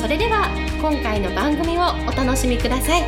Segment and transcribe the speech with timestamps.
[0.00, 0.48] それでは
[0.80, 3.02] 今回の番組をお楽しみください。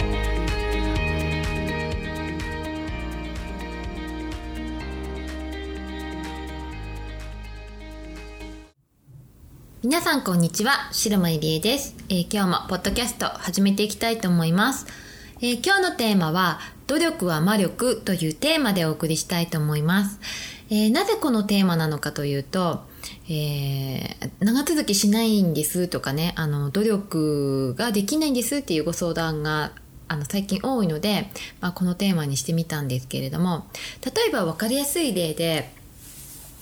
[9.83, 14.87] 皆さんこんにちは白間入江です、えー、今日もポッドキャスト始めていきたいと思います、
[15.41, 20.21] えー、今日のテーマは努力は魔力というテーマでお送りしたいと思います。
[20.69, 22.85] えー、なぜこのテーマなのかというと、
[23.29, 29.73] えー、長続きしないんですとかね、あの、努力ができないんですっていうご相談が
[30.13, 33.67] あの最近多いので、まあ、このテーマにしてみたんですけれども
[34.05, 35.73] 例えば分かりやすい例で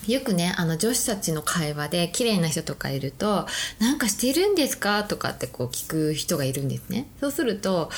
[0.06, 3.46] よくねあの女子たちの会話で綺麗な人とかいると
[3.80, 7.08] 「なんかしてるんですか?」とかってこう聞く人がいるんですね。
[7.20, 7.90] そうすると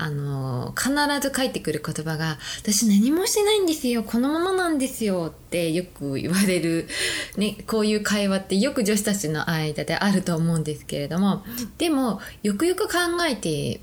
[0.00, 4.02] あの必ず返ってくる言葉が「私何もしてないんですよ。
[4.02, 6.88] このままなんですよ」ってよく言われる、
[7.36, 11.44] ね、こういう会話ってよく女子たちの間であると思うんですけれども。
[11.76, 12.94] でもよくよく考
[13.28, 13.80] えて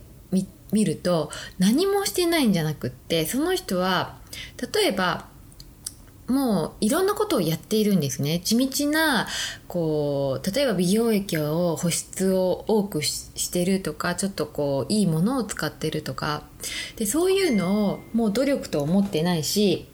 [0.71, 4.17] みると何もしてないんじゃなくってその人は
[4.73, 5.25] 例えば
[6.27, 8.39] もういろんなことをやっているんですね。
[8.39, 9.27] 地道な
[9.67, 16.43] こう例えば美容液を保湿を多くしてるとかちょっとこういいものを使ってるとか。
[16.97, 19.87] でそういうのをもう努力と思ってないし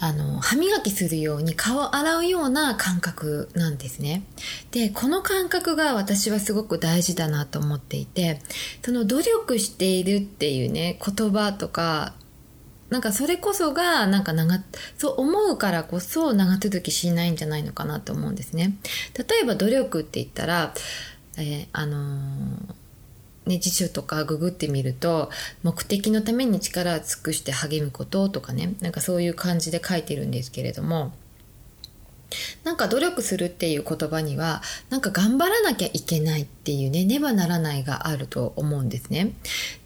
[0.00, 4.24] あの歯磨きするように顔を洗うような感覚なんですね。
[4.72, 8.40] でこの感覚が私はすごく大事だなと思っていて
[8.84, 12.14] その努力しているっていうね言葉とか
[12.92, 14.62] なんかそれこそがなんか長
[14.98, 18.76] そう思うからこそ長続きしないんじゃないのかなと思うんですね。
[19.16, 20.74] 例えば努力って言ったら、
[21.38, 22.74] えー、あのー
[23.46, 25.30] ね、辞書とかググってみると
[25.64, 31.12] 目的のために力を尽くして励むこととかねなんかそういう感じで書いてるんですけれども
[32.64, 39.32] なんか努力するっていう言葉にはなんか頑張らなきゃいけないっていうねねばならないがあると思うんですね。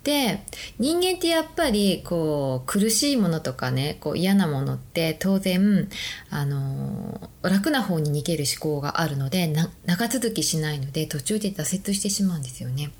[0.04, 0.44] で
[0.78, 5.88] 人間ってやっぱりこう苦しいものとかねこう嫌なものって当然
[6.30, 9.52] あの楽な方に逃げる思考があるので
[9.84, 12.90] 長続きしないので途中で挫折してしまうんですよね。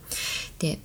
[0.59, 0.81] で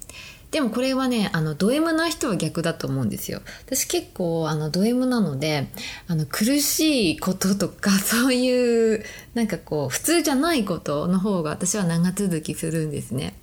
[0.52, 3.42] でもこれはね、あの、ド M な人は逆だと思うんですよ。
[3.66, 5.68] 私結構、あの、ド M なので、
[6.08, 9.04] あの、苦しいこととか、 そういう、
[9.34, 13.34] なんかこう、普通じゃないことの方が私は長続きするんですね。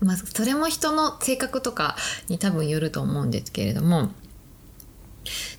[0.00, 1.96] まあ、それも人の性格とか
[2.28, 4.10] に多分よると思うんですけれども、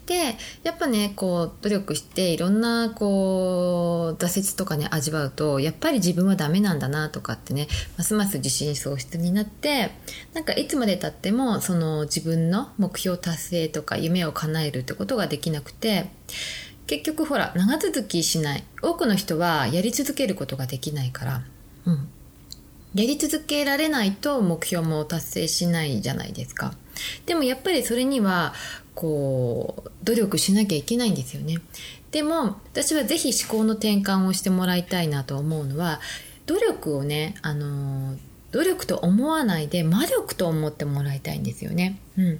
[0.05, 7.67] でやっぱねこう努力していろんなこう挫折とかね味わうとやっぱり自分はダメなんだなとかってね
[7.97, 9.91] ますます自信喪失になって
[10.33, 16.07] なんかいつまでたってもその自分の目標達成とか夢を叶えるってことができなくて
[16.87, 18.63] 結局ほら長続きしない。
[18.81, 21.41] 多くの人はやり続けることができないから、
[21.85, 22.09] うん、
[22.93, 26.73] やり続けられないと目標も達成しないじゃないですか。
[27.25, 28.53] でもやっぱりそれには
[28.95, 31.57] こう努力しなきゃいけないんですよね。
[32.11, 36.01] でも私は是非思考の転換をしてもらいたいなと思うのは
[36.45, 38.17] 努力をねあの
[38.51, 41.99] 努力と思わないで魔力と思ってもらいたいんですよね。
[42.17, 42.39] うん、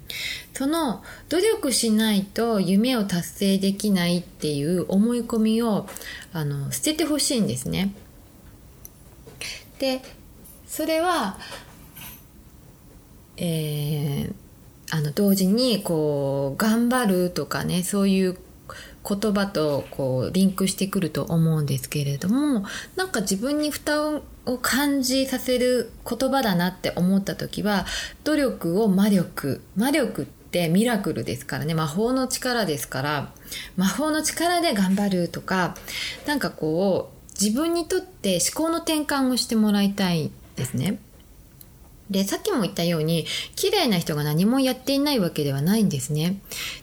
[0.54, 5.88] その努力しないと夢を達成できないっていう思い込みを
[6.34, 7.94] あの捨ててほしいんですね。
[9.80, 10.02] で
[10.68, 11.38] それは、
[13.38, 14.34] えー、
[14.92, 18.38] あの同時にこう頑張るとかねそういう
[19.08, 22.66] 言葉とこうリンクしてくると思うんですけれども
[22.96, 27.86] なんか自分に負担を感じさせる言葉だなって思った時は
[28.24, 33.32] 努力を魔力魔力ってミラクルですからね魔法の力ですから
[33.78, 35.76] 魔法の力で頑張るとか
[36.28, 41.00] なんかこう自分にとって思考の転換をしてもらいたいですね。
[42.12, 43.26] で、さっきも言ったように、
[43.56, 46.42] 綺麗な人が何もやっていないわけではないんですね。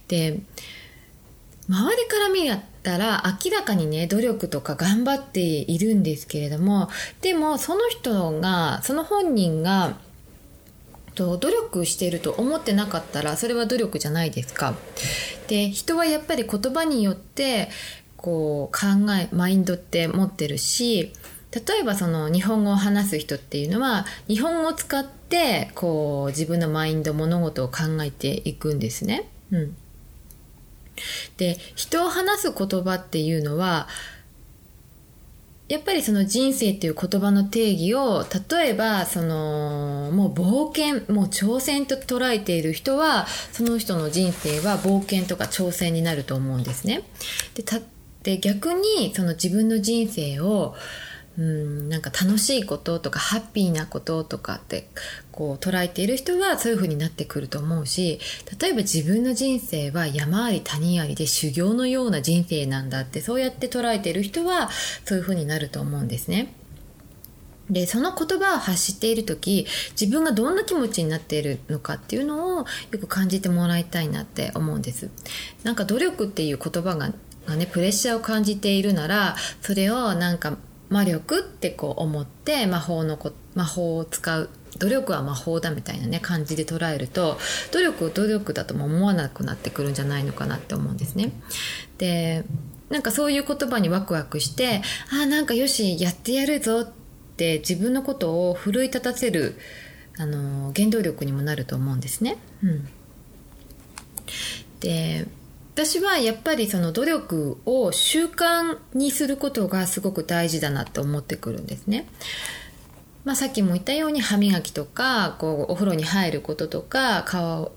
[0.09, 0.41] で、
[1.69, 2.51] 周りから見
[2.83, 6.89] たら明らかにね、努力とか頑張っているんですけれども、
[7.21, 9.99] でもその人が、その本人が、
[11.15, 14.77] と努力してると思ってなかったらそれは努力じゃないですか。
[15.49, 17.71] で人はやっぱり言葉によって
[18.17, 21.13] こう考えマインドって持ってるし
[21.67, 29.29] 例えばその日本語を話す人っていうのは日本語を使ってこう自分のマインド物事を考えていくんですね。
[29.51, 29.77] うん、
[31.37, 33.89] で人を話す言葉っていうのは
[35.69, 47.03] やっぱりその人生っていう言葉の定義を例えばそのもう冒険もう挑戦と捉えている人はその人の人生は冒険とか挑戦になると思うんですね。
[47.55, 47.81] でた
[48.23, 50.75] で逆にその自分の人生を
[51.39, 54.89] うんなんか楽しいこととかハッピーなこととかって
[55.31, 58.19] こう捉えている人はそういう風になってくると思うし
[58.61, 64.69] 例えば自分の人生は山あり谷ありで修行のような人生なんだってそうやって捉えている人は
[65.05, 66.53] そういう風になると思うんですね。
[67.71, 72.67] でその言葉を発している時自分がどんな気持ちになっているのかっていうのをよ
[72.99, 75.11] く感じてもらいたいなって思うんです。
[75.65, 77.13] なんか努力っていう言葉が
[77.47, 80.57] がねプレッシャーを感じているならそれをなんか
[80.89, 87.39] 魔力ってこう思って魔法のこ魔法を使う努力は魔法だみたいなね感じで捉えると
[87.73, 91.33] 努力を努力だとも思わなくなってくるんじゃないのかなって思うんですね。
[91.99, 92.45] で
[92.91, 94.83] なんかそういう言葉にワクワクして
[95.13, 96.93] あなんかよしやってやるぞっ
[97.37, 99.57] て自分のことを奮い立たせる
[100.19, 102.39] あの原動力にもなると思うんですね。
[102.63, 102.89] うん、
[104.81, 105.27] で
[105.79, 112.09] 私はやっぱりその努力を習慣にすることがすごく大事だなって思ってくるんですね。
[113.25, 117.71] まあ、さっきも言ったように歯磨きとかこうお風呂に入ることとか顔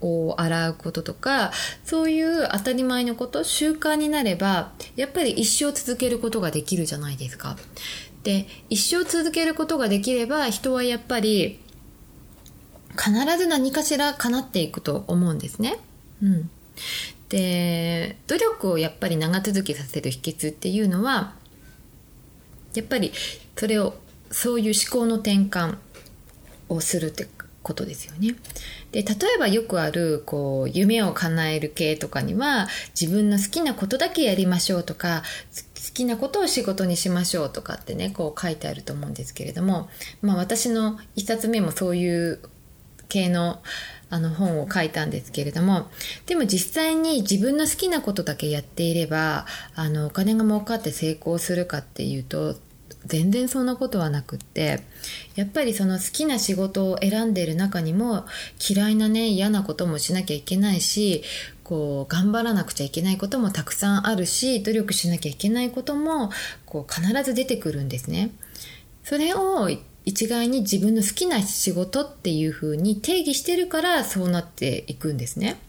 [0.00, 1.50] を洗うこととか
[1.82, 7.56] そういう当たり前のこと習慣になればやっぱり一生続けることができるじゃないですか。
[8.22, 11.58] で一生続けることができれば人はやっぱり
[12.92, 15.80] 必ず何かしら叶っていくと思うんですね。
[16.22, 16.50] うん、
[17.32, 21.32] で努力をやっぱり長続きさせる秘訣っていうのは
[22.74, 23.10] やっぱり
[23.56, 23.94] それを
[24.30, 25.78] そういう思考の転換
[26.68, 27.26] をするって
[27.62, 28.34] ことですよね。
[28.90, 32.68] で例えばよくあるこう夢を叶える系とかには
[33.00, 35.22] 自分の好きなことだけやりましょうとか
[35.56, 39.88] 好きなことを仕事にしましょうとかってねこう書いてあると思うんですけれども、
[40.20, 42.40] まあ、私の一冊目もそういう
[43.08, 43.62] 系の
[44.12, 45.90] あの本を書いたんですけれども
[46.26, 52.56] でも実際に自分の好きなことだけやっていればあのお金が儲かって成功するかっていうと
[53.06, 54.82] 全然そんなことはなくって
[55.34, 58.26] やっぱりその好きな仕事を選んでいる中にも
[58.60, 61.24] 嫌いなね嫌なこともしなきゃいけないし
[61.64, 66.30] こう頑張らなくちゃいけないこともたくさんあるし努力しなきゃいけないことも
[66.66, 68.30] こう必ず出てくるんですね。
[69.04, 69.68] それを
[70.04, 75.60] 一概に自分の好きな仕事っていう風に定義してるからそうなっていくんですね。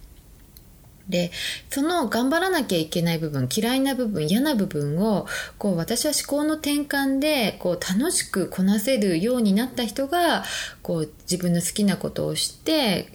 [1.10, 1.32] で
[1.70, 5.28] その頑張らなきゃいけない部分嫌いな部分嫌な部分を
[5.58, 10.44] こう私は思考の転換でこう楽しくこなせるようになった人が
[10.82, 13.10] こう自分の好きなことをして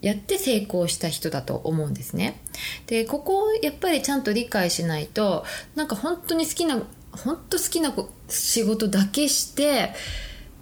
[0.00, 2.40] やって成功した人だと思うんですね。
[2.86, 5.44] でここをやっぱりちゃんと理解しないと
[5.74, 6.82] なんか本当に好きな
[7.12, 7.94] 本当好きな
[8.28, 9.92] 仕事だけして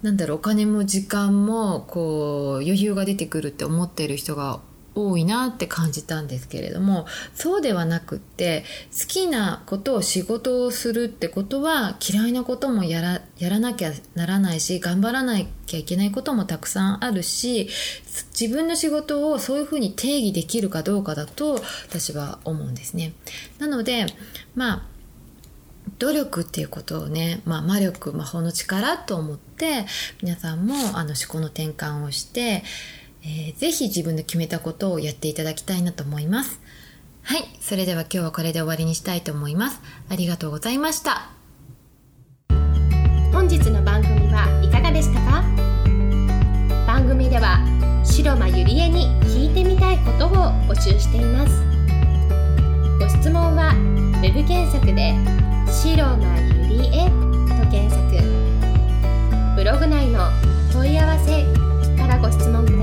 [0.03, 4.59] なんだろうお金も時間もこう余裕が出てくるって思ってる人が
[4.95, 17.69] 多いなって感じたんですけれどもそうではなくって好きなことを仕事をするってことは嫌いなこともやらやらなきゃならないし頑張らなきゃいけないこともたくさんあるし
[18.39, 23.13] 自分の仕事をそういうふうに定義できるかどうかだと私は思うんですね。
[23.57, 24.05] なので
[24.53, 24.93] まあ
[25.99, 29.85] 努力っていうことをね、まあ、魔力魔法の力と思ってで
[30.21, 32.63] 皆さんもあの思考の転換をして、
[33.23, 36.59] えー、ぜひ自分で決めたことをやっていただきたいなと思います。
[37.21, 39.79] はいそれでは今日はこれで終わりにしたいと思います。
[40.09, 41.29] ありがとうございました。
[43.31, 45.41] 本日の番組はいかがでしたか？
[46.85, 47.59] 番組では
[48.03, 50.31] 白間ゆりえに聞いてみたいことを
[50.67, 51.63] 募集しています。
[52.99, 53.73] ご質問は
[54.21, 55.13] web 検索で
[55.71, 58.42] 白間ゆりえと検索。
[59.63, 60.29] ブログ内の
[60.73, 61.45] 問い合わせ
[61.95, 62.82] からご質問くださ